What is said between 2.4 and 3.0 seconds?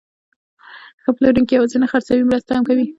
هم کوي.